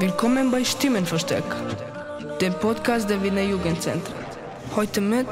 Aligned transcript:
Willkommen 0.00 0.52
bei 0.52 0.62
Stimmenversteck, 0.62 1.42
dem 2.40 2.52
Podcast 2.54 3.10
der 3.10 3.20
Wiener 3.20 3.42
Jugendzentren. 3.42 4.14
Heute 4.76 5.00
mit 5.00 5.26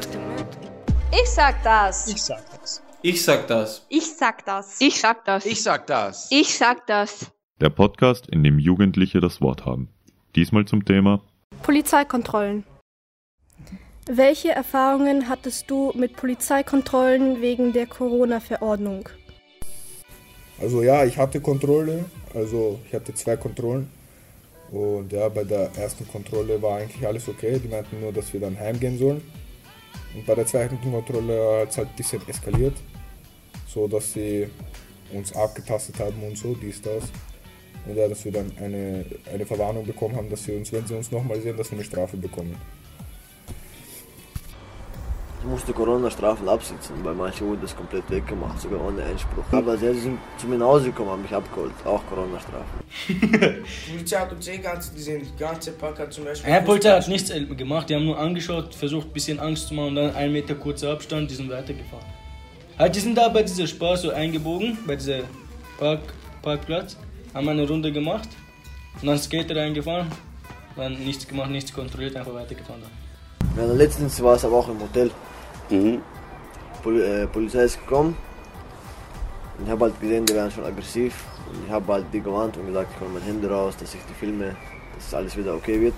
Ich 1.12 1.30
sag 1.30 1.62
das. 1.62 2.08
Ich 2.08 2.20
sag 2.20 2.42
das. 2.50 2.82
Ich 3.00 3.22
sag 3.22 3.46
das. 3.46 3.86
Ich 3.88 4.16
sag 4.16 4.44
das. 4.44 4.80
Ich 4.80 5.00
sag 5.00 5.24
das. 5.24 5.46
Ich 5.46 5.62
sag 5.62 5.86
das. 5.86 6.26
Ich 6.32 6.58
sag 6.58 6.84
das. 6.88 7.30
Der 7.60 7.70
Podcast, 7.70 8.26
in 8.28 8.42
dem 8.42 8.58
Jugendliche 8.58 9.20
das 9.20 9.40
Wort 9.40 9.64
haben. 9.64 9.88
Diesmal 10.34 10.64
zum 10.64 10.84
Thema 10.84 11.20
Polizeikontrollen. 11.62 12.64
Welche 14.08 14.50
Erfahrungen 14.50 15.28
hattest 15.28 15.70
du 15.70 15.92
mit 15.94 16.16
Polizeikontrollen 16.16 17.40
wegen 17.40 17.72
der 17.72 17.86
Corona-Verordnung? 17.86 19.08
Also 20.60 20.82
ja, 20.82 21.04
ich 21.04 21.18
hatte 21.18 21.40
Kontrolle, 21.40 22.06
also 22.34 22.80
ich 22.84 22.94
hatte 22.94 23.14
zwei 23.14 23.36
Kontrollen. 23.36 23.90
Und 24.70 25.12
ja, 25.12 25.28
bei 25.28 25.44
der 25.44 25.70
ersten 25.76 26.06
Kontrolle 26.08 26.60
war 26.60 26.78
eigentlich 26.78 27.06
alles 27.06 27.28
okay. 27.28 27.58
Die 27.62 27.68
meinten 27.68 28.00
nur, 28.00 28.12
dass 28.12 28.32
wir 28.32 28.40
dann 28.40 28.58
heimgehen 28.58 28.98
sollen. 28.98 29.22
Und 30.14 30.26
bei 30.26 30.34
der 30.34 30.46
zweiten 30.46 30.80
Kontrolle 30.80 31.60
hat 31.60 31.70
es 31.70 31.78
halt 31.78 31.88
ein 31.88 31.96
bisschen 31.96 32.26
eskaliert, 32.26 32.74
so 33.66 33.86
dass 33.86 34.12
sie 34.12 34.48
uns 35.12 35.34
abgetastet 35.34 35.98
haben 36.00 36.22
und 36.22 36.36
so, 36.36 36.54
dies, 36.54 36.80
das. 36.82 37.04
Und 37.86 37.96
ja, 37.96 38.08
dass 38.08 38.24
wir 38.24 38.32
dann 38.32 38.50
eine, 38.58 39.04
eine 39.32 39.46
Verwarnung 39.46 39.86
bekommen 39.86 40.16
haben, 40.16 40.28
dass 40.28 40.44
sie 40.44 40.56
uns, 40.56 40.72
wenn 40.72 40.86
sie 40.86 40.94
uns 40.94 41.12
nochmal 41.12 41.40
sehen, 41.40 41.56
dass 41.56 41.70
wir 41.70 41.78
eine 41.78 41.84
Strafe 41.84 42.16
bekommen. 42.16 42.56
Ich 45.46 45.52
musste 45.52 45.72
Corona-Strafen 45.72 46.48
absitzen, 46.48 46.96
weil 47.04 47.14
manche 47.14 47.44
wurden 47.44 47.60
das 47.62 47.76
komplett 47.76 48.10
weggemacht, 48.10 48.60
sogar 48.60 48.84
ohne 48.84 49.04
Einspruch. 49.04 49.44
Aber 49.52 49.76
sie 49.78 49.94
sind 49.94 50.18
zu 50.38 50.48
mir 50.48 50.58
nach 50.58 50.66
Hause 50.66 50.86
gekommen, 50.86 51.10
haben 51.10 51.22
mich 51.22 51.32
abgeholt, 51.32 51.70
auch 51.84 52.04
Corona-Strafen. 52.06 52.80
Die 53.08 53.92
Polizei 53.92 54.16
hat 54.18 54.32
uns 54.32 54.48
eh 54.48 54.58
ganz 54.58 54.92
gesehen, 54.92 55.22
die 55.22 55.38
ganze 55.38 55.70
Pack 55.70 56.00
hat 56.00 56.12
zum 56.12 56.24
Beispiel. 56.24 56.50
Ja, 56.50 56.60
Polizei 56.62 56.90
hat 56.90 57.06
nichts 57.06 57.32
gemacht, 57.56 57.88
die 57.88 57.94
haben 57.94 58.06
nur 58.06 58.18
angeschaut, 58.18 58.74
versucht 58.74 59.06
ein 59.06 59.12
bisschen 59.12 59.38
Angst 59.38 59.68
zu 59.68 59.74
machen 59.74 59.90
und 59.90 59.94
dann 59.94 60.16
einen 60.16 60.32
Meter 60.32 60.56
kurzer 60.56 60.90
Abstand, 60.90 61.30
die 61.30 61.36
sind 61.36 61.48
weitergefahren. 61.48 62.06
Halt, 62.76 62.96
die 62.96 63.00
sind 63.00 63.16
da 63.16 63.28
bei 63.28 63.44
dieser 63.44 63.68
Spar 63.68 63.96
so 63.96 64.10
eingebogen, 64.10 64.76
bei 64.84 64.96
diesem 64.96 65.22
Park, 65.78 66.00
Parkplatz, 66.42 66.96
haben 67.34 67.48
eine 67.48 67.68
Runde 67.68 67.92
gemacht 67.92 68.28
und 69.00 69.06
dann 69.06 69.16
Skater 69.16 69.54
reingefahren, 69.54 70.08
dann 70.74 70.94
nichts 71.04 71.28
gemacht, 71.28 71.50
nichts 71.50 71.72
kontrolliert, 71.72 72.16
einfach 72.16 72.34
weitergefahren. 72.34 72.82
Dann. 72.82 73.68
Ja, 73.68 73.72
letztens 73.72 74.20
war 74.20 74.34
es 74.34 74.44
aber 74.44 74.56
auch 74.56 74.68
im 74.68 74.80
Hotel. 74.80 75.12
Mhm. 75.70 76.00
Pol 76.82 77.00
äh, 77.00 77.26
Polizei 77.26 77.64
ist 77.64 77.80
gekommen 77.80 78.16
und 79.58 79.64
ich 79.64 79.70
habe 79.70 79.86
halt 79.86 80.00
gesehen, 80.00 80.24
die 80.24 80.36
waren 80.36 80.50
schon 80.50 80.64
aggressiv 80.64 81.24
und 81.50 81.66
ich 81.66 81.72
habe 81.72 81.92
halt 81.92 82.06
die 82.12 82.20
gewarnt 82.20 82.56
und 82.56 82.66
gesagt, 82.66 82.90
ich 82.94 83.00
hole 83.00 83.10
mein 83.10 83.22
Handy 83.22 83.46
raus, 83.46 83.76
dass 83.76 83.94
ich 83.94 84.00
die 84.08 84.14
filme, 84.14 84.54
dass 84.94 85.14
alles 85.14 85.36
wieder 85.36 85.54
okay 85.54 85.80
wird, 85.80 85.94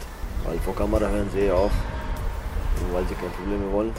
weil 0.46 0.58
vor 0.60 0.74
Kamera 0.74 1.06
hören 1.08 1.28
sie 1.32 1.40
eh 1.40 1.50
auf, 1.50 1.72
weil 2.92 3.06
sie 3.08 3.14
keine 3.14 3.30
Probleme 3.30 3.70
wollen. 3.72 3.92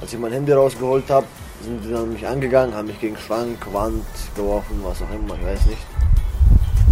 Als 0.00 0.12
ich 0.12 0.18
mein 0.18 0.32
Handy 0.32 0.52
rausgeholt 0.52 1.10
habe, 1.10 1.26
sind 1.62 1.82
sie 1.82 1.90
dann 1.90 2.12
mich 2.12 2.26
angegangen, 2.26 2.74
haben 2.74 2.86
mich 2.86 3.00
gegen 3.00 3.16
Schrank, 3.16 3.58
Wand 3.72 4.04
geworfen, 4.36 4.80
was 4.84 5.02
auch 5.02 5.10
immer, 5.10 5.34
ich 5.34 5.44
weiß 5.44 5.66
nicht. 5.66 5.86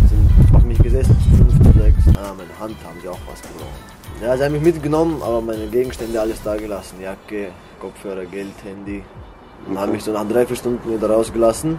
Sind 0.08 0.54
auf 0.54 0.64
mich 0.64 0.78
gesessen, 0.78 1.16
zu 1.22 1.36
fünf, 1.36 1.72
zu 1.72 1.78
sechs. 1.80 2.18
Ah, 2.18 2.34
meine 2.36 2.58
Hand 2.58 2.76
haben 2.84 3.00
sie 3.00 3.08
auch 3.08 3.18
was 3.26 3.40
gebrochen. 3.40 3.95
Ja, 4.22 4.34
sie 4.34 4.44
haben 4.44 4.52
mich 4.52 4.62
mitgenommen, 4.62 5.22
aber 5.22 5.42
meine 5.42 5.66
Gegenstände 5.66 6.18
alles 6.18 6.42
da 6.42 6.56
gelassen. 6.56 6.96
Jacke, 7.02 7.48
Kopfhörer, 7.78 8.24
Geld, 8.24 8.54
Handy. 8.64 9.02
Und 9.68 9.78
haben 9.78 9.92
mich 9.92 10.04
so 10.04 10.12
nach 10.12 10.26
drei, 10.26 10.46
vier 10.46 10.56
Stunden 10.56 10.90
wieder 10.90 11.10
rausgelassen. 11.10 11.78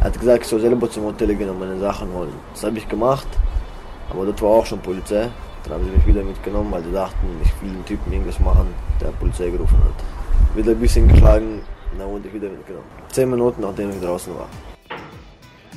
Er 0.00 0.04
hat 0.04 0.20
gesagt, 0.20 0.42
ich 0.42 0.48
soll 0.48 0.60
selber 0.60 0.90
zum 0.90 1.04
Hotel 1.04 1.34
gehen 1.34 1.48
und 1.48 1.58
meine 1.58 1.78
Sachen 1.78 2.12
holen. 2.12 2.32
Das 2.52 2.64
habe 2.64 2.76
ich 2.76 2.86
gemacht, 2.86 3.26
aber 4.10 4.26
dort 4.26 4.42
war 4.42 4.50
auch 4.50 4.66
schon 4.66 4.80
Polizei. 4.80 5.30
Dann 5.64 5.72
haben 5.72 5.84
sie 5.86 5.90
mich 5.90 6.06
wieder 6.06 6.22
mitgenommen, 6.22 6.70
weil 6.70 6.82
sie 6.82 6.92
dachten, 6.92 7.26
ich 7.42 7.62
will 7.62 7.72
den 7.72 7.84
Typen 7.86 8.12
irgendwas 8.12 8.38
machen, 8.40 8.66
der 9.00 9.08
Polizei 9.08 9.48
gerufen 9.48 9.78
hat. 9.78 10.56
Wieder 10.56 10.72
ein 10.72 10.78
bisschen 10.78 11.08
geschlagen, 11.08 11.62
dann 11.98 12.08
wurde 12.10 12.28
ich 12.28 12.34
wieder 12.34 12.50
mitgenommen. 12.50 12.86
Zehn 13.10 13.30
Minuten 13.30 13.62
nachdem 13.62 13.88
ich 13.90 14.00
draußen 14.00 14.34
war. 14.34 14.48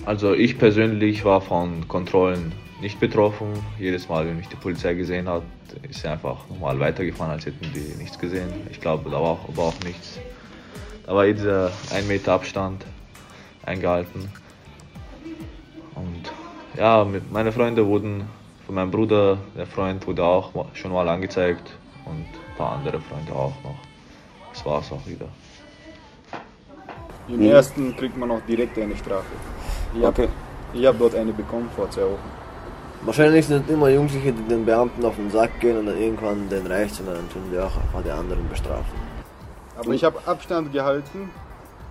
Also 0.05 0.33
ich 0.33 0.59
persönlich 0.59 1.23
war 1.23 1.39
von 1.39 1.87
Kontrollen 1.87 2.51
nicht 2.81 2.99
betroffen. 2.99 3.53
Jedes 3.79 4.09
Mal, 4.09 4.27
wenn 4.27 4.37
mich 4.37 4.47
die 4.47 4.55
Polizei 4.55 4.95
gesehen 4.95 5.29
hat, 5.29 5.43
ist 5.89 6.01
sie 6.01 6.07
einfach 6.07 6.37
normal 6.49 6.79
weitergefahren, 6.79 7.31
als 7.31 7.45
hätten 7.45 7.71
die 7.73 7.97
nichts 7.97 8.17
gesehen. 8.17 8.51
Ich 8.71 8.81
glaube, 8.81 9.09
da 9.09 9.17
war 9.17 9.29
auch, 9.29 9.47
aber 9.47 9.63
auch 9.63 9.79
nichts. 9.85 10.19
Da 11.05 11.15
war 11.15 11.25
dieser 11.25 11.71
1 11.93 12.07
Meter 12.07 12.33
Abstand 12.33 12.85
eingehalten. 13.63 14.29
Und 15.95 16.31
ja, 16.77 17.05
mit, 17.05 17.31
meine 17.31 17.51
Freunde 17.51 17.85
wurden 17.85 18.23
von 18.65 18.75
meinem 18.75 18.91
Bruder, 18.91 19.37
der 19.55 19.67
Freund 19.67 20.05
wurde 20.07 20.23
auch 20.23 20.51
schon 20.73 20.91
mal 20.91 21.07
angezeigt 21.07 21.71
und 22.05 22.25
ein 22.25 22.57
paar 22.57 22.73
andere 22.73 22.99
Freunde 22.99 23.31
auch 23.33 23.53
noch. 23.63 23.77
Das 24.51 24.65
war 24.65 24.79
es 24.79 24.91
auch 24.91 25.05
wieder. 25.05 25.27
Im 27.27 27.41
ersten 27.41 27.95
kriegt 27.95 28.17
man 28.17 28.31
auch 28.31 28.41
direkt 28.47 28.77
eine 28.77 28.95
Strafe. 28.97 29.25
Ich 29.93 30.03
habe 30.03 30.27
hab 30.75 30.99
dort 30.99 31.15
eine 31.15 31.31
bekommen 31.31 31.69
vor 31.75 31.89
zwei 31.89 32.03
Wochen. 32.03 32.40
Wahrscheinlich 33.03 33.47
sind 33.47 33.67
immer 33.69 33.89
Jugendliche, 33.89 34.31
die 34.31 34.43
den 34.43 34.63
Beamten 34.63 35.03
auf 35.03 35.15
den 35.15 35.31
Sack 35.31 35.59
gehen 35.59 35.77
und 35.77 35.87
dann 35.87 35.97
irgendwann 35.99 36.47
den 36.49 36.67
reicht 36.67 36.99
und 36.99 37.07
dann 37.07 37.27
tun 37.29 37.41
die 37.51 37.57
auch 37.57 37.75
einfach 37.75 38.03
die 38.05 38.11
anderen 38.11 38.47
bestrafen. 38.47 38.93
Aber 39.77 39.91
ich 39.91 40.03
habe 40.03 40.19
Abstand 40.27 40.71
gehalten, 40.71 41.31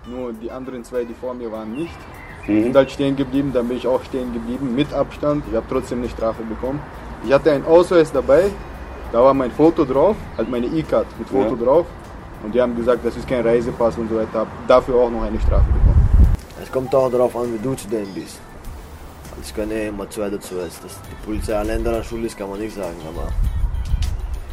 nur 0.06 0.32
die 0.32 0.50
anderen 0.50 0.84
zwei, 0.84 1.04
die 1.04 1.15
vor 1.15 1.34
mir 1.34 1.50
waren, 1.50 1.72
nicht. 1.75 1.99
Mhm. 2.47 2.62
Sind 2.62 2.76
halt 2.76 2.93
stehen 2.93 3.16
geblieben, 3.16 3.50
dann 3.53 3.66
bin 3.66 3.76
ich 3.76 3.88
auch 3.88 4.03
stehen 4.04 4.32
geblieben 4.32 4.72
mit 4.75 4.93
Abstand. 4.94 5.43
Ich 5.50 5.56
habe 5.56 5.66
trotzdem 5.69 5.99
eine 5.99 6.09
Strafe 6.09 6.44
bekommen. 6.44 6.81
Ich 7.26 7.32
hatte 7.32 7.50
einen 7.50 7.65
Ausweis 7.65 8.12
dabei, 8.12 8.44
da 9.10 9.20
war 9.20 9.34
mein 9.34 9.50
Foto 9.50 9.84
drauf, 9.84 10.16
halt 10.37 10.49
meine 10.49 10.66
E-Card 10.66 11.06
mit 11.19 11.28
Foto 11.28 11.56
ja. 11.56 11.65
drauf. 11.65 11.87
Und 12.44 12.54
die 12.54 12.62
haben 12.62 12.76
gesagt, 12.76 13.04
das 13.04 13.16
ist 13.16 13.28
kein 13.28 13.44
Reisepass 13.44 13.99
und 13.99 14.09
so 14.09 14.16
weiter. 14.16 14.47
Dafür 14.69 14.94
auch 14.94 15.10
noch 15.10 15.22
eine 15.22 15.38
Strafe 15.41 15.66
bekommen. 15.66 16.09
Es 16.62 16.70
kommt 16.70 16.94
auch 16.94 17.10
darauf 17.10 17.37
an, 17.37 17.53
wie 17.53 17.59
du 17.59 17.75
zu 17.75 17.88
denen 17.88 18.15
bist. 18.15 18.38
Es 19.43 19.55
gehören 19.55 19.71
eh 19.71 19.89
immer 19.89 20.09
zwei 20.11 20.31
dazu. 20.31 20.56
Dass 20.56 20.81
die 20.81 21.25
Polizei 21.25 21.56
allein 21.56 21.83
daran 21.83 22.05
schuld 22.05 22.25
ist, 22.25 22.37
kann 22.37 22.51
man 22.51 22.61
nicht 22.61 22.75
sagen, 22.75 22.97
aber 23.09 23.33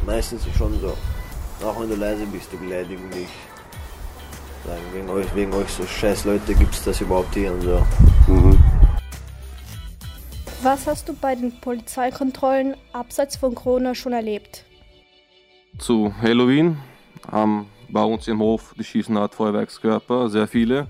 meistens 0.06 0.46
ist 0.46 0.56
schon 0.56 0.78
so. 0.80 0.96
Auch 1.64 1.80
wenn 1.80 1.88
du 1.88 1.96
leise 1.96 2.24
bist, 2.26 2.52
du 2.52 2.58
beleidigen 2.58 3.10
dich. 3.10 3.28
Sagen, 4.66 4.82
wegen 4.92 5.10
euch, 5.10 5.34
wegen 5.34 5.52
euch 5.54 5.68
so 5.68 5.84
scheiß 5.84 6.24
Leute 6.24 6.54
gibt 6.54 6.74
es 6.74 6.84
das 6.84 7.00
überhaupt 7.00 7.34
hier 7.34 7.52
und 7.52 7.62
so. 7.62 7.86
Mhm. 8.26 8.58
Was 10.62 10.86
hast 10.86 11.08
du 11.08 11.14
bei 11.14 11.34
den 11.34 11.52
Polizeikontrollen 11.60 12.74
abseits 12.92 13.36
von 13.36 13.54
Corona 13.54 13.94
schon 13.94 14.12
erlebt? 14.12 14.64
Zu 15.78 16.12
Halloween 16.20 16.78
haben 17.30 17.66
bei 17.88 18.02
uns 18.02 18.26
im 18.26 18.40
Hof 18.40 18.74
die 18.76 18.84
Schießenart 18.84 19.34
Feuerwerkskörper, 19.34 20.28
sehr 20.28 20.48
viele. 20.48 20.88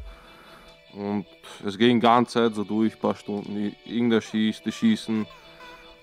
Und 0.98 1.26
es 1.64 1.78
ging 1.78 2.00
die 2.00 2.06
ganze 2.06 2.32
Zeit 2.32 2.54
so 2.56 2.64
durch, 2.64 2.94
ein 2.94 3.00
paar 3.00 3.14
Stunden. 3.14 3.72
Irgendwer 3.84 4.20
schießt, 4.20 4.66
die 4.66 4.72
schießen. 4.72 5.26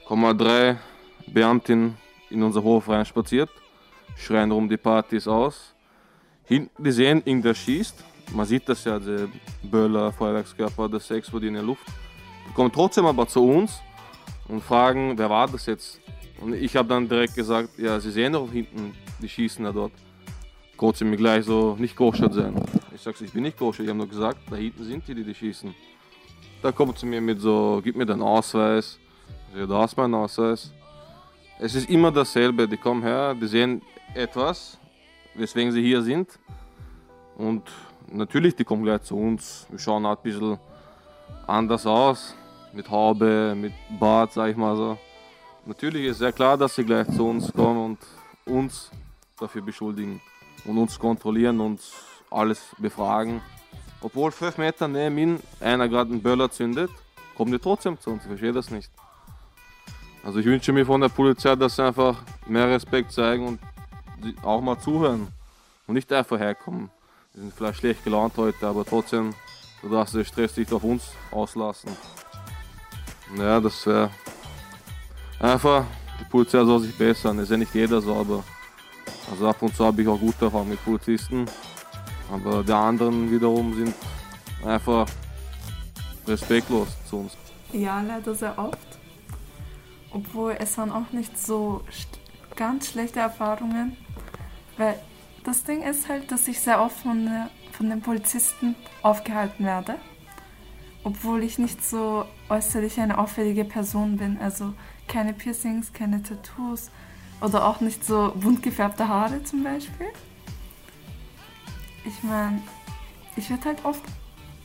Kommen 0.05 0.37
drei 0.37 0.77
Beamtinnen 1.27 1.97
in 2.29 2.41
unser 2.41 2.63
Hof 2.63 2.87
rein 2.87 3.05
spaziert, 3.05 3.49
schreien 4.15 4.51
rum, 4.51 4.69
die 4.69 4.77
Party 4.77 5.17
ist 5.17 5.27
aus. 5.27 5.75
Hinten, 6.45 6.81
die 6.81 6.91
sehen, 6.91 7.21
irgendwer 7.25 7.53
schießt. 7.53 8.03
Man 8.33 8.45
sieht 8.45 8.69
das 8.69 8.85
ja, 8.85 8.97
der 8.97 9.27
Böller, 9.63 10.13
Feuerwerkskörper, 10.13 10.87
das 10.87 11.11
explodiert 11.11 11.49
in 11.49 11.55
der 11.55 11.63
Luft. 11.63 11.85
Die 12.47 12.53
kommen 12.53 12.71
trotzdem 12.71 13.05
aber 13.05 13.27
zu 13.27 13.43
uns 13.43 13.81
und 14.47 14.63
fragen, 14.63 15.17
wer 15.17 15.29
war 15.29 15.47
das 15.47 15.65
jetzt? 15.65 15.99
Und 16.39 16.53
ich 16.53 16.75
habe 16.75 16.87
dann 16.87 17.09
direkt 17.09 17.35
gesagt, 17.35 17.77
ja, 17.77 17.99
sie 17.99 18.11
sehen 18.11 18.33
doch 18.33 18.49
hinten, 18.49 18.93
die 19.21 19.27
schießen 19.27 19.65
da 19.65 19.71
dort. 19.73 19.91
Kurz 20.77 21.01
mir 21.01 21.17
gleich 21.17 21.43
so, 21.43 21.75
nicht 21.77 21.95
Großstadt 21.97 22.33
sein. 22.33 22.55
Ich 23.05 23.17
sag 23.19 23.21
ich 23.21 23.33
bin 23.33 23.43
nicht 23.43 23.55
koscher, 23.55 23.83
ich 23.83 23.89
habe 23.89 23.99
nur 23.99 24.09
gesagt, 24.09 24.39
da 24.49 24.55
hinten 24.55 24.83
sind 24.83 25.07
die, 25.07 25.13
die, 25.13 25.23
die 25.23 25.35
schießen. 25.35 25.75
Da 26.63 26.71
kommt 26.71 26.97
zu 26.97 27.05
mir 27.05 27.21
mit 27.21 27.39
so, 27.39 27.79
gib 27.83 27.95
mir 27.95 28.05
deinen 28.07 28.23
Ausweis. 28.23 28.97
Ich 29.49 29.53
sage, 29.53 29.67
da 29.67 29.77
hast 29.77 29.95
meinen 29.95 30.15
Ausweis. 30.15 30.71
Es 31.59 31.75
ist 31.75 31.87
immer 31.87 32.11
dasselbe, 32.11 32.67
die 32.67 32.77
kommen 32.77 33.03
her, 33.03 33.35
die 33.35 33.45
sehen 33.45 33.83
etwas, 34.15 34.79
weswegen 35.35 35.71
sie 35.71 35.83
hier 35.83 36.01
sind. 36.01 36.39
Und 37.37 37.61
natürlich, 38.07 38.55
die 38.55 38.63
kommen 38.63 38.81
gleich 38.81 39.03
zu 39.03 39.15
uns. 39.15 39.67
Wir 39.69 39.77
schauen 39.77 40.07
halt 40.07 40.21
ein 40.21 40.23
bisschen 40.23 40.57
anders 41.45 41.85
aus, 41.85 42.33
mit 42.73 42.89
Haube, 42.89 43.53
mit 43.55 43.73
Bart, 43.99 44.33
sag 44.33 44.49
ich 44.49 44.57
mal 44.57 44.75
so. 44.75 44.97
Natürlich 45.67 46.05
ist 46.05 46.17
sehr 46.17 46.31
klar, 46.31 46.57
dass 46.57 46.73
sie 46.73 46.83
gleich 46.83 47.07
zu 47.11 47.27
uns 47.27 47.53
kommen 47.53 47.85
und 47.85 47.99
uns 48.51 48.89
dafür 49.39 49.61
beschuldigen 49.61 50.19
und 50.65 50.79
uns 50.79 50.97
kontrollieren 50.97 51.59
und 51.59 51.79
alles 52.29 52.61
befragen. 52.77 53.41
Obwohl 54.01 54.31
fünf 54.31 54.57
Meter 54.57 54.87
neben 54.87 55.17
ihm 55.17 55.39
einer 55.59 55.87
gerade 55.87 56.11
einen 56.11 56.21
Böller 56.21 56.49
zündet, 56.51 56.91
kommen 57.35 57.51
die 57.51 57.59
trotzdem 57.59 57.99
zu 57.99 58.11
uns. 58.11 58.23
Ich 58.23 58.27
verstehe 58.27 58.53
das 58.53 58.69
nicht. 58.69 58.91
Also 60.23 60.39
ich 60.39 60.45
wünsche 60.45 60.73
mir 60.73 60.85
von 60.85 61.01
der 61.01 61.09
Polizei, 61.09 61.55
dass 61.55 61.75
sie 61.75 61.83
einfach 61.83 62.21
mehr 62.47 62.67
Respekt 62.67 63.11
zeigen 63.11 63.47
und 63.47 63.59
auch 64.43 64.61
mal 64.61 64.79
zuhören 64.79 65.27
und 65.87 65.95
nicht 65.95 66.11
einfach 66.11 66.39
herkommen. 66.39 66.89
Die 67.33 67.39
sind 67.41 67.53
vielleicht 67.53 67.79
schlecht 67.79 68.03
gelaunt 68.03 68.33
heute, 68.37 68.67
aber 68.67 68.85
trotzdem, 68.85 69.33
du 69.81 69.89
darfst 69.89 70.15
den 70.15 70.25
Stress 70.25 70.57
nicht 70.57 70.71
auf 70.73 70.83
uns 70.83 71.11
auslassen. 71.31 71.91
Ja, 73.37 73.59
das 73.59 73.85
wäre 73.85 74.09
Einfach, 75.39 75.85
die 76.19 76.23
Polizei 76.25 76.63
soll 76.63 76.79
sich 76.79 76.97
bessern. 76.97 77.39
Ist 77.39 77.51
ja 77.51 77.57
nicht 77.57 77.73
jeder 77.75 78.01
so, 78.01 78.15
aber 78.15 78.43
also 79.29 79.47
ab 79.47 79.61
und 79.61 79.75
zu 79.75 79.85
habe 79.85 80.01
ich 80.01 80.07
auch 80.07 80.19
gute 80.19 80.45
Erfahrungen 80.45 80.71
mit 80.71 80.83
Polizisten. 80.83 81.45
Aber 82.31 82.63
die 82.63 82.71
anderen 82.71 83.31
wiederum 83.31 83.73
sind 83.73 83.93
einfach 84.65 85.07
respektlos 86.27 86.87
zu 87.09 87.17
uns. 87.17 87.37
Ja, 87.71 88.01
leider 88.01 88.33
sehr 88.33 88.57
oft. 88.57 88.77
Obwohl 90.11 90.55
es 90.59 90.77
waren 90.77 90.91
auch 90.91 91.11
nicht 91.11 91.37
so 91.37 91.81
ganz 92.55 92.89
schlechte 92.89 93.19
Erfahrungen. 93.19 93.97
Weil 94.77 94.99
das 95.43 95.63
Ding 95.63 95.83
ist 95.83 96.09
halt, 96.09 96.31
dass 96.31 96.47
ich 96.47 96.59
sehr 96.59 96.81
oft 96.81 96.97
von, 96.97 97.29
von 97.71 97.89
den 97.89 98.01
Polizisten 98.01 98.75
aufgehalten 99.01 99.65
werde. 99.65 99.95
Obwohl 101.03 101.43
ich 101.43 101.59
nicht 101.59 101.83
so 101.83 102.25
äußerlich 102.49 102.99
eine 102.99 103.17
auffällige 103.17 103.65
Person 103.65 104.17
bin. 104.17 104.39
Also 104.39 104.73
keine 105.07 105.33
Piercings, 105.33 105.93
keine 105.93 106.23
Tattoos 106.23 106.89
oder 107.41 107.65
auch 107.67 107.81
nicht 107.81 108.03
so 108.05 108.33
bunt 108.35 108.63
gefärbte 108.63 109.07
Haare 109.07 109.43
zum 109.43 109.63
Beispiel. 109.63 110.07
Ich 112.05 112.23
meine, 112.23 112.61
ich 113.35 113.49
werde 113.49 113.65
halt 113.65 113.85
oft 113.85 114.03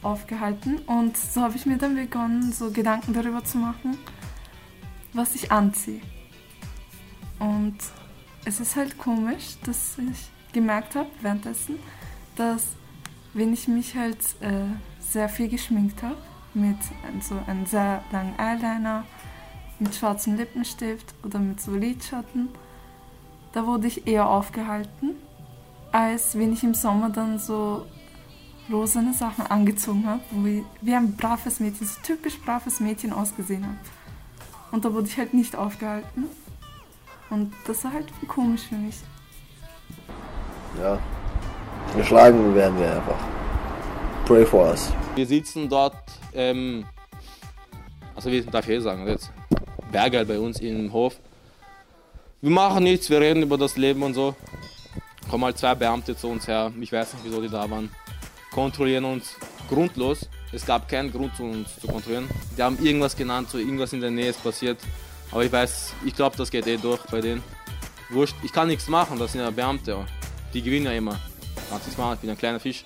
aufgehalten 0.03 0.79
und 0.87 1.17
so 1.17 1.43
habe 1.43 1.57
ich 1.57 1.67
mir 1.67 1.77
dann 1.77 1.95
begonnen, 1.95 2.53
so 2.53 2.71
Gedanken 2.71 3.13
darüber 3.13 3.45
zu 3.45 3.59
machen, 3.59 3.99
was 5.13 5.35
ich 5.35 5.51
anziehe. 5.51 6.01
Und 7.39 7.77
es 8.45 8.61
ist 8.61 8.77
halt 8.77 8.99
komisch, 8.99 9.57
dass 9.65 9.99
ich 9.99 10.31
gemerkt 10.53 10.95
habe 10.95 11.11
währenddessen, 11.21 11.79
dass 12.37 12.69
wenn 13.35 13.53
ich 13.53 13.69
mich 13.69 13.95
halt 13.97 14.19
äh, 14.41 14.65
sehr 14.99 15.29
viel 15.29 15.49
geschminkt 15.49 16.03
habe, 16.03 16.17
mit 16.55 16.79
so 17.21 17.39
einem 17.47 17.65
sehr 17.67 18.03
langen 18.11 18.39
Eyeliner, 18.39 19.05
mit 19.79 19.95
schwarzem 19.95 20.37
Lippenstift 20.37 21.15
oder 21.23 21.39
mit 21.39 21.61
so 21.61 21.75
Lidschatten, 21.75 22.49
da 23.53 23.67
wurde 23.67 23.87
ich 23.87 24.07
eher 24.07 24.29
aufgehalten, 24.29 25.17
als 25.93 26.39
wenn 26.39 26.53
ich 26.53 26.63
im 26.63 26.75
Sommer 26.75 27.11
dann 27.11 27.39
so 27.39 27.87
rosane 28.71 29.13
Sachen 29.13 29.47
angezogen 29.47 30.07
habe, 30.07 30.23
wo 30.31 30.47
ich 30.47 30.63
wie 30.81 30.95
ein 30.95 31.17
braves 31.17 31.61
Mädchen, 31.61 31.87
so 31.87 32.01
typisch 32.03 32.39
braves 32.41 32.81
Mädchen 32.81 33.13
ausgesehen 33.13 33.65
habe. 33.65 33.77
Und 34.71 34.85
da 34.85 34.93
wurde 34.93 35.09
ich 35.09 35.19
halt 35.19 35.35
nicht 35.35 35.57
aufgehalten. 35.57 36.27
Und 37.31 37.53
das 37.67 37.85
war 37.85 37.93
halt 37.93 38.07
komisch 38.29 38.63
für 38.69 38.77
mich. 38.77 38.97
Ja, 40.81 40.99
geschlagen 41.97 42.55
werden 42.55 42.79
wir 42.79 42.95
einfach. 42.95 43.19
Pray 44.25 44.47
for 44.47 44.69
us. 44.69 44.93
Wir 45.17 45.27
sitzen 45.27 45.69
dort, 45.69 45.97
ähm, 46.35 46.85
also 48.15 48.31
wie 48.31 48.43
darf 48.43 48.69
ich 48.69 48.77
eh 48.77 48.81
sagen, 48.81 49.07
jetzt 49.09 49.33
Berger 49.91 50.25
bei 50.25 50.39
uns 50.39 50.61
im 50.61 50.93
Hof. 50.93 51.17
Wir 52.41 52.51
machen 52.51 52.85
nichts, 52.85 53.11
wir 53.11 53.21
reden 53.21 53.43
über 53.43 53.59
das 53.59 53.77
Leben 53.77 54.03
und 54.03 54.15
so. 54.15 54.35
Kommen 55.31 55.45
halt 55.45 55.59
zwei 55.59 55.77
Beamte 55.77 56.17
zu 56.17 56.27
uns 56.27 56.49
her, 56.49 56.73
ich 56.81 56.91
weiß 56.91 57.15
nicht, 57.15 57.25
wieso 57.25 57.41
die 57.41 57.49
da 57.49 57.71
waren. 57.71 57.89
Kontrollieren 58.51 59.05
uns 59.05 59.37
grundlos. 59.69 60.29
Es 60.51 60.67
gab 60.67 60.89
keinen 60.89 61.13
Grund, 61.13 61.39
uns 61.39 61.79
zu 61.79 61.87
kontrollieren. 61.87 62.29
Die 62.59 62.63
haben 62.63 62.77
irgendwas 62.85 63.17
genannt, 63.17 63.49
so 63.49 63.59
irgendwas 63.59 63.93
in 63.93 64.01
der 64.01 64.11
Nähe 64.11 64.31
ist 64.31 64.43
passiert. 64.43 64.79
Aber 65.31 65.45
ich 65.45 65.53
weiß, 65.53 65.95
ich 66.05 66.17
glaube, 66.17 66.37
das 66.37 66.51
geht 66.51 66.67
eh 66.67 66.77
durch 66.77 67.01
bei 67.03 67.21
denen. 67.21 67.45
Wurscht, 68.09 68.35
ich 68.43 68.53
kann 68.53 68.67
nichts 68.67 68.89
machen, 68.89 69.21
das 69.21 69.31
sind 69.31 69.41
ja 69.41 69.51
Beamte. 69.51 70.05
Die 70.53 70.61
gewinnen 70.61 70.87
ja 70.87 70.93
immer. 70.93 71.17
Kannst 71.69 71.87
nichts 71.87 71.97
machen, 71.97 72.15
ich 72.15 72.21
bin 72.21 72.31
ein 72.31 72.39
kleiner 72.39 72.59
Fisch. 72.59 72.85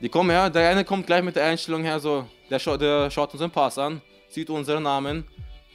Die 0.00 0.08
kommen 0.08 0.30
her, 0.30 0.50
der 0.50 0.68
eine 0.68 0.84
kommt 0.84 1.06
gleich 1.06 1.22
mit 1.22 1.36
der 1.36 1.44
Einstellung 1.44 1.84
her, 1.84 2.00
so, 2.00 2.26
der, 2.50 2.58
scha 2.58 2.76
der 2.76 3.08
schaut 3.08 3.32
unseren 3.32 3.52
Pass 3.52 3.78
an, 3.78 4.02
sieht 4.28 4.50
unseren 4.50 4.82
Namen. 4.82 5.22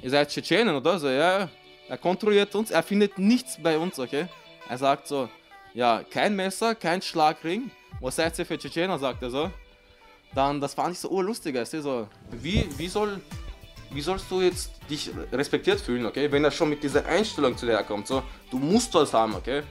Ihr 0.01 0.09
seid 0.09 0.27
Tschetschenen 0.27 0.75
oder 0.75 1.00
so, 1.00 1.07
ja. 1.07 1.47
Er 1.88 1.97
kontrolliert 1.97 2.53
uns, 2.56 2.71
er 2.71 2.83
findet 2.83 3.18
nichts 3.18 3.57
bei 3.63 3.77
uns, 3.77 3.97
okay? 3.97 4.27
Er 4.69 4.77
sagt 4.77 5.07
so, 5.07 5.27
ja, 5.74 6.04
kein 6.04 6.36
Messer, 6.36 6.75
kein 6.75 7.01
Schlagring. 7.01 7.71
Was 8.00 8.18
seid 8.18 8.38
ihr 8.38 8.45
für 8.45 8.57
Tschetschener, 8.57 9.00
sagt 9.00 9.24
er 9.24 9.31
so. 9.31 9.51
Dann, 10.36 10.62
das 10.62 10.75
fand 10.75 10.94
ich 10.94 11.00
so 11.00 11.10
urlustig, 11.10 11.56
weißt 11.56 11.74
du, 11.74 11.81
so, 11.81 12.07
wie, 12.30 12.69
wie 12.77 12.88
soll, 12.88 13.19
wie 13.89 14.01
sollst 14.01 14.30
du 14.30 14.42
jetzt 14.42 14.71
dich 14.88 15.10
respektiert 15.31 15.81
fühlen, 15.81 16.06
okay? 16.06 16.31
Wenn 16.31 16.44
er 16.44 16.51
schon 16.51 16.69
mit 16.69 16.83
dieser 16.83 17.04
Einstellung 17.07 17.57
zu 17.57 17.66
dir 17.66 17.81
kommt, 17.81 18.06
so, 18.06 18.21
du 18.51 18.60
musst 18.60 18.94
was 18.94 19.12
haben, 19.12 19.33
okay? 19.33 19.63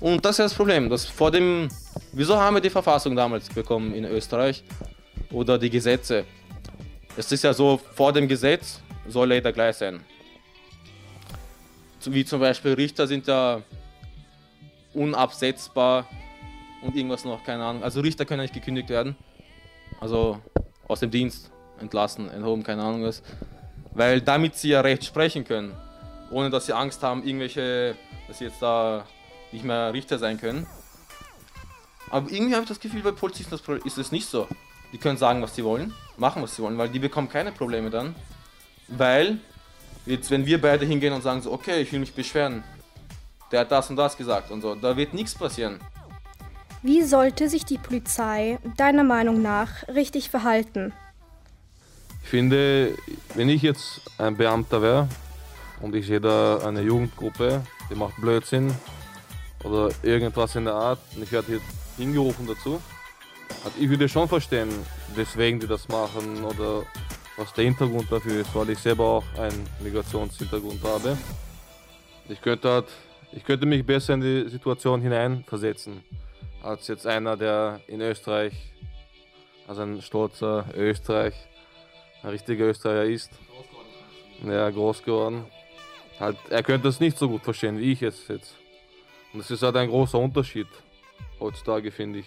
Und 0.00 0.24
das 0.24 0.38
ist 0.38 0.38
das 0.38 0.54
Problem, 0.54 0.88
dass 0.88 1.04
vor 1.04 1.30
dem, 1.30 1.68
wieso 2.12 2.38
haben 2.38 2.56
wir 2.56 2.62
die 2.62 2.70
Verfassung 2.70 3.14
damals 3.14 3.50
bekommen 3.50 3.92
in 3.92 4.06
Österreich? 4.06 4.64
Oder 5.30 5.58
die 5.58 5.68
Gesetze? 5.68 6.24
Es 7.14 7.30
ist 7.30 7.44
ja 7.44 7.52
so, 7.52 7.78
vor 7.94 8.14
dem 8.14 8.26
Gesetz 8.26 8.80
soll 9.06 9.32
jeder 9.32 9.52
gleich 9.52 9.76
sein. 9.76 10.02
Wie 12.06 12.24
zum 12.24 12.40
Beispiel 12.40 12.72
Richter 12.72 13.06
sind 13.06 13.26
ja 13.26 13.60
unabsetzbar 14.94 16.06
und 16.82 16.96
irgendwas 16.96 17.24
noch, 17.24 17.44
keine 17.44 17.64
Ahnung. 17.64 17.82
Also 17.82 18.00
Richter 18.00 18.24
können 18.24 18.42
nicht 18.42 18.54
gekündigt 18.54 18.88
werden. 18.88 19.16
Also 20.00 20.40
aus 20.86 21.00
dem 21.00 21.10
Dienst 21.10 21.50
entlassen, 21.80 22.30
enthoben, 22.30 22.62
keine 22.62 22.82
Ahnung 22.82 23.04
was. 23.04 23.22
Weil 23.92 24.20
damit 24.20 24.56
sie 24.56 24.70
ja 24.70 24.80
Recht 24.80 25.04
sprechen 25.04 25.44
können. 25.44 25.74
Ohne 26.30 26.50
dass 26.50 26.66
sie 26.66 26.72
Angst 26.72 27.02
haben, 27.02 27.24
irgendwelche, 27.24 27.96
dass 28.26 28.38
sie 28.38 28.44
jetzt 28.44 28.60
da 28.60 29.04
nicht 29.50 29.64
mehr 29.64 29.92
Richter 29.92 30.18
sein 30.18 30.38
können. 30.38 30.66
Aber 32.10 32.30
irgendwie 32.30 32.54
habe 32.54 32.62
ich 32.62 32.68
das 32.68 32.80
Gefühl, 32.80 33.02
bei 33.02 33.12
Polizisten 33.12 33.58
ist 33.84 33.98
es 33.98 34.12
nicht 34.12 34.28
so. 34.28 34.46
Die 34.92 34.98
können 34.98 35.18
sagen, 35.18 35.42
was 35.42 35.54
sie 35.54 35.64
wollen, 35.64 35.92
machen, 36.16 36.42
was 36.42 36.56
sie 36.56 36.62
wollen, 36.62 36.78
weil 36.78 36.88
die 36.88 36.98
bekommen 36.98 37.28
keine 37.28 37.52
Probleme 37.52 37.90
dann. 37.90 38.14
Weil, 38.88 39.38
jetzt 40.06 40.30
wenn 40.30 40.46
wir 40.46 40.60
beide 40.60 40.86
hingehen 40.86 41.12
und 41.12 41.22
sagen 41.22 41.42
so, 41.42 41.52
okay, 41.52 41.82
ich 41.82 41.92
will 41.92 42.00
mich 42.00 42.14
beschweren, 42.14 42.64
der 43.50 43.60
hat 43.60 43.72
das 43.72 43.90
und 43.90 43.96
das 43.96 44.16
gesagt 44.16 44.50
und 44.50 44.60
so, 44.60 44.74
da 44.74 44.96
wird 44.96 45.14
nichts 45.14 45.34
passieren. 45.34 45.80
Wie 46.82 47.02
sollte 47.02 47.48
sich 47.48 47.64
die 47.64 47.78
Polizei 47.78 48.58
deiner 48.76 49.04
Meinung 49.04 49.42
nach 49.42 49.88
richtig 49.88 50.30
verhalten? 50.30 50.92
Ich 52.22 52.28
finde, 52.28 52.94
wenn 53.34 53.48
ich 53.48 53.62
jetzt 53.62 54.02
ein 54.18 54.36
Beamter 54.36 54.82
wäre 54.82 55.08
und 55.80 55.94
ich 55.94 56.06
sehe 56.06 56.20
da 56.20 56.58
eine 56.58 56.82
Jugendgruppe, 56.82 57.62
die 57.90 57.94
macht 57.94 58.16
Blödsinn 58.20 58.74
oder 59.64 59.90
irgendwas 60.02 60.54
in 60.54 60.66
der 60.66 60.74
Art 60.74 61.00
und 61.16 61.22
ich 61.22 61.32
werde 61.32 61.46
hier 61.48 61.60
hingerufen 61.96 62.46
dazu, 62.46 62.80
also 63.64 63.76
ich 63.80 63.88
würde 63.88 64.08
schon 64.08 64.28
verstehen, 64.28 64.68
weswegen 65.14 65.58
die 65.58 65.66
das 65.66 65.88
machen 65.88 66.44
oder 66.44 66.82
was 67.36 67.52
der 67.54 67.64
Hintergrund 67.64 68.10
dafür 68.10 68.40
ist, 68.40 68.54
weil 68.54 68.70
ich 68.70 68.78
selber 68.78 69.04
auch 69.04 69.24
einen 69.38 69.66
Migrationshintergrund 69.80 70.82
habe. 70.84 71.16
Ich 72.28 72.40
könnte, 72.40 72.70
halt, 72.70 72.86
ich 73.32 73.44
könnte 73.44 73.66
mich 73.66 73.84
besser 73.84 74.14
in 74.14 74.20
die 74.20 74.48
Situation 74.48 75.00
hineinversetzen, 75.00 76.02
als 76.62 76.88
jetzt 76.88 77.06
einer, 77.06 77.36
der 77.36 77.80
in 77.86 78.00
Österreich, 78.00 78.54
also 79.66 79.82
ein 79.82 80.00
stolzer 80.02 80.66
Österreich, 80.74 81.34
ein 82.22 82.30
richtiger 82.30 82.66
Österreicher 82.66 83.04
ist. 83.04 83.30
Ja, 84.44 84.70
groß 84.70 85.02
geworden. 85.02 85.44
Halt, 86.18 86.36
er 86.48 86.62
könnte 86.62 86.88
es 86.88 87.00
nicht 87.00 87.18
so 87.18 87.28
gut 87.28 87.42
verstehen, 87.42 87.78
wie 87.78 87.92
ich 87.92 88.02
es 88.02 88.28
jetzt. 88.28 88.56
Und 89.32 89.40
das 89.40 89.50
ist 89.50 89.62
halt 89.62 89.76
ein 89.76 89.88
großer 89.88 90.18
Unterschied 90.18 90.68
heutzutage, 91.38 91.90
finde 91.90 92.20
ich. 92.20 92.26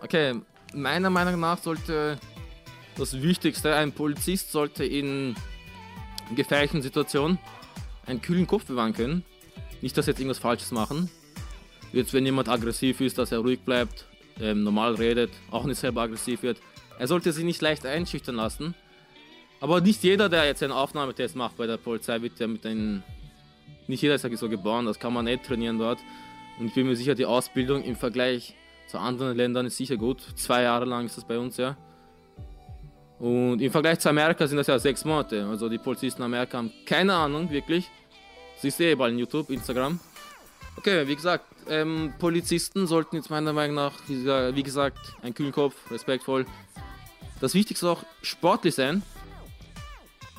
Okay, 0.00 0.40
meiner 0.74 1.10
Meinung 1.10 1.40
nach 1.40 1.58
sollte 1.58 2.18
das 2.96 3.20
Wichtigste, 3.20 3.74
ein 3.74 3.92
Polizist 3.92 4.52
sollte 4.52 4.84
in 4.84 5.34
gefährlichen 6.34 6.82
Situationen 6.82 7.38
einen 8.06 8.22
kühlen 8.22 8.46
Kopf 8.46 8.64
bewahren 8.66 8.92
können. 8.92 9.24
Nicht, 9.82 9.96
dass 9.96 10.06
jetzt 10.06 10.18
irgendwas 10.18 10.38
Falsches 10.38 10.72
machen. 10.72 11.10
Jetzt, 11.92 12.12
wenn 12.12 12.24
jemand 12.24 12.48
aggressiv 12.48 13.00
ist, 13.00 13.18
dass 13.18 13.32
er 13.32 13.38
ruhig 13.38 13.60
bleibt, 13.60 14.06
ähm, 14.40 14.64
normal 14.64 14.94
redet, 14.94 15.30
auch 15.50 15.64
nicht 15.64 15.78
selber 15.78 16.02
aggressiv 16.02 16.42
wird. 16.42 16.58
Er 16.98 17.08
sollte 17.08 17.32
sich 17.32 17.44
nicht 17.44 17.62
leicht 17.62 17.86
einschüchtern 17.86 18.36
lassen. 18.36 18.74
Aber 19.60 19.80
nicht 19.80 20.02
jeder, 20.02 20.28
der 20.28 20.44
jetzt 20.44 20.62
einen 20.62 20.72
Aufnahmetest 20.72 21.36
macht 21.36 21.56
bei 21.56 21.66
der 21.66 21.76
Polizei, 21.76 22.20
wird 22.20 22.38
ja 22.38 22.46
mit 22.46 22.66
einem. 22.66 23.02
Nicht 23.86 24.02
jeder 24.02 24.16
ist 24.16 24.38
so 24.38 24.48
geboren, 24.48 24.84
das 24.84 24.98
kann 24.98 25.12
man 25.12 25.24
nicht 25.24 25.44
trainieren 25.44 25.78
dort. 25.78 26.00
Und 26.58 26.66
ich 26.66 26.74
bin 26.74 26.86
mir 26.86 26.96
sicher, 26.96 27.14
die 27.14 27.24
Ausbildung 27.24 27.84
im 27.84 27.96
Vergleich 27.96 28.54
zu 28.88 28.98
anderen 28.98 29.36
Ländern 29.36 29.66
ist 29.66 29.76
sicher 29.76 29.96
gut. 29.96 30.20
Zwei 30.34 30.62
Jahre 30.62 30.84
lang 30.84 31.06
ist 31.06 31.16
das 31.16 31.24
bei 31.24 31.38
uns 31.38 31.56
ja. 31.56 31.76
Und 33.18 33.62
im 33.62 33.70
Vergleich 33.70 33.98
zu 33.98 34.08
Amerika 34.08 34.46
sind 34.46 34.58
das 34.58 34.66
ja 34.66 34.78
sechs 34.78 35.04
Monate. 35.04 35.46
Also 35.46 35.68
die 35.68 35.78
Polizisten 35.78 36.20
in 36.20 36.26
Amerika 36.26 36.58
haben 36.58 36.72
keine 36.84 37.14
Ahnung, 37.14 37.50
wirklich. 37.50 37.88
Sie 38.60 38.70
sehe 38.70 38.92
überall 38.92 39.10
in 39.10 39.18
YouTube, 39.18 39.50
Instagram. 39.50 40.00
Okay, 40.76 41.06
wie 41.08 41.16
gesagt, 41.16 41.44
ähm, 41.68 42.12
Polizisten 42.18 42.86
sollten 42.86 43.16
jetzt 43.16 43.30
meiner 43.30 43.52
Meinung 43.52 43.76
nach, 43.76 43.92
wie 44.08 44.62
gesagt, 44.62 44.98
ein 45.22 45.34
kühlen 45.34 45.52
Kopf, 45.52 45.74
respektvoll. 45.90 46.46
Das 47.40 47.54
Wichtigste 47.54 47.88
auch 47.88 48.04
sportlich 48.22 48.74
sein. 48.74 49.02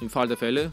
Im 0.01 0.09
Fall 0.09 0.27
der 0.27 0.37
Fälle. 0.37 0.71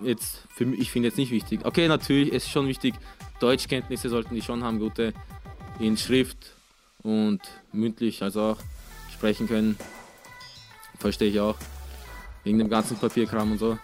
Jetzt, 0.00 0.44
für 0.54 0.66
mich, 0.66 0.80
ich 0.80 0.90
finde 0.90 1.08
jetzt 1.08 1.18
nicht 1.18 1.30
wichtig. 1.30 1.60
Okay, 1.64 1.88
natürlich, 1.88 2.32
es 2.32 2.44
ist 2.44 2.50
schon 2.50 2.66
wichtig. 2.66 2.94
Deutschkenntnisse 3.40 4.08
sollten 4.08 4.34
die 4.34 4.42
schon 4.42 4.62
haben, 4.62 4.78
gute 4.78 5.12
in 5.78 5.96
Schrift 5.96 6.54
und 7.02 7.40
mündlich, 7.72 8.22
also 8.22 8.42
auch 8.42 8.58
sprechen 9.12 9.48
können. 9.48 9.78
Verstehe 10.98 11.30
ich 11.30 11.40
auch. 11.40 11.56
Wegen 12.44 12.58
dem 12.58 12.68
ganzen 12.68 12.96
Papierkram 12.98 13.52
und 13.52 13.58
so. 13.58 13.78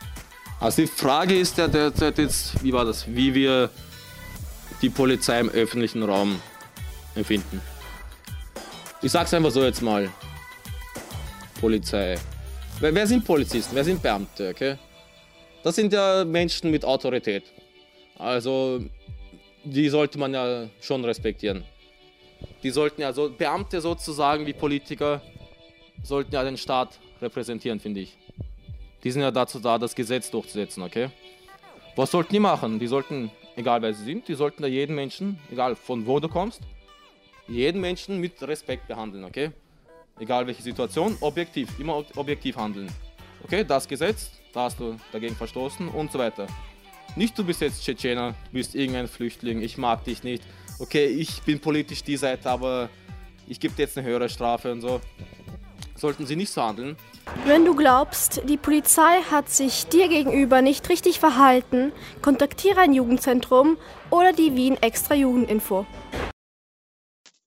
Also 0.59 0.83
die 0.83 0.89
Frage 0.89 1.39
ist 1.39 1.59
ja 1.59 1.69
derzeit 1.69 2.19
jetzt, 2.19 2.63
wie 2.63 2.73
war 2.73 2.85
das, 2.85 3.07
wie 3.07 3.35
wir 3.35 3.71
die 4.81 4.91
Polizei 4.91 5.41
im 5.41 5.51
öffentlichen 5.51 6.03
Raum 6.03 6.41
empfinden. 7.15 7.61
Ich 9.03 9.13
sag's 9.13 9.33
einfach 9.35 9.51
so 9.51 9.63
jetzt 9.63 9.83
mal. 9.83 10.11
Polizei. 11.61 12.19
Wer, 12.81 12.95
wer 12.95 13.07
sind 13.07 13.25
Polizisten? 13.25 13.75
Wer 13.75 13.85
sind 13.85 14.03
Beamte? 14.03 14.51
Okay? 14.51 14.77
Das 15.63 15.77
sind 15.77 15.93
ja 15.93 16.25
Menschen 16.25 16.71
mit 16.71 16.85
Autorität. 16.85 17.45
Also 18.19 18.83
die 19.65 19.89
sollte 19.89 20.19
man 20.19 20.33
ja 20.33 20.69
schon 20.81 21.05
respektieren. 21.05 21.65
Die 22.63 22.71
sollten 22.71 23.01
ja 23.01 23.13
so 23.13 23.31
Beamte 23.31 23.81
sozusagen 23.81 24.47
wie 24.47 24.53
Politiker 24.53 25.21
sollten 26.03 26.33
ja 26.35 26.45
den 26.45 26.57
Staat 26.57 26.99
repräsentieren, 27.21 27.81
finde 27.81 28.01
ich. 28.01 28.17
Die 29.05 29.11
sind 29.11 29.23
ja 29.23 29.31
dazu 29.31 29.59
da, 29.59 29.79
das 29.79 29.95
Gesetz 29.95 30.31
durchzusetzen, 30.31 30.83
okay? 30.83 31.11
Was 31.97 32.11
sollten 32.11 32.33
die 32.33 32.41
machen? 32.41 32.79
Die 32.79 32.87
sollten, 32.87 33.31
egal 33.57 33.83
wer 33.83 33.95
sie 33.95 34.05
sind, 34.05 34.29
die 34.29 34.35
sollten 34.35 34.63
da 34.63 34.69
jeden 34.69 34.95
Menschen, 34.95 35.39
egal 35.51 35.77
von 35.77 36.07
wo 36.07 36.21
du 36.21 36.29
kommst, 36.29 36.61
jeden 37.49 37.81
Menschen 37.81 38.21
mit 38.21 38.43
Respekt 38.43 38.89
behandeln, 38.89 39.25
okay? 39.25 39.51
Egal 40.19 40.47
welche 40.47 40.63
Situation, 40.63 41.17
objektiv, 41.21 41.79
immer 41.79 42.05
objektiv 42.17 42.57
handeln. 42.57 42.89
Okay, 43.45 43.65
das 43.65 43.87
Gesetz, 43.87 44.31
da 44.53 44.65
hast 44.65 44.81
du 44.81 44.97
dagegen 45.13 45.37
verstoßen 45.37 45.89
und 45.89 46.11
so 46.11 46.19
weiter. 46.19 46.47
Nicht 47.15 47.39
du 47.39 47.45
bist 47.45 47.61
jetzt 47.61 47.83
Tschetschener, 47.83 48.35
du 48.47 48.53
bist 48.53 48.75
irgendein 48.75 49.09
Flüchtling, 49.09 49.63
ich 49.63 49.79
mag 49.79 50.05
dich 50.05 50.23
nicht. 50.23 50.43
Okay, 50.79 51.07
ich 51.07 51.43
bin 51.43 51.61
politisch 51.61 52.03
die 52.03 52.17
Seite, 52.17 52.51
aber 52.51 52.91
ich 53.47 53.61
gebe 53.61 53.75
dir 53.75 53.83
jetzt 53.83 53.97
eine 53.97 54.07
höhere 54.07 54.29
Strafe 54.29 54.73
und 54.73 54.81
so. 54.81 55.01
Sollten 55.97 56.27
sie 56.27 56.37
nicht 56.37 56.53
so 56.53 56.63
handeln. 56.63 56.97
Wenn 57.45 57.65
du 57.65 57.75
glaubst, 57.75 58.43
die 58.49 58.57
Polizei 58.57 59.23
hat 59.31 59.51
sich 59.51 59.87
dir 59.87 60.09
gegenüber 60.09 60.63
nicht 60.63 60.89
richtig 60.89 61.19
verhalten, 61.19 61.93
kontaktiere 62.23 62.81
ein 62.81 62.93
Jugendzentrum 62.93 63.79
oder 64.11 64.33
die 64.33 64.55
Wien 64.55 64.77
Extra 64.81 65.15
Jugendinfo. 65.15 65.87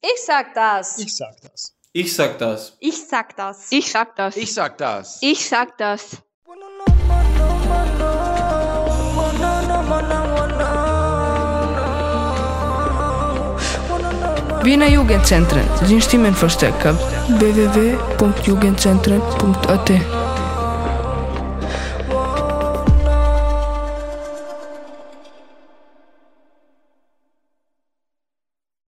Ich 0.01 0.25
sag 0.25 0.53
das. 0.53 0.98
Ich 1.00 1.15
sag 1.15 1.39
das. 1.41 1.75
Ich 1.91 2.15
sag 2.15 2.38
das. 2.38 2.77
Ich 2.79 3.08
sag 3.08 3.36
das. 3.36 3.72
Ich 3.72 3.91
sag 3.91 4.15
das. 4.15 4.38
Ich 4.38 4.53
sag 4.53 4.77
das. 4.77 5.18
Ich 5.22 5.50
sag 5.50 5.77
das. 5.77 6.18
Vina 14.63 14.88
Jugendzentren, 14.88 15.63
sind 15.86 16.04
Stimmen 16.04 16.36
verstärkt 16.36 16.86
www.jugendzentren.at 17.39 20.18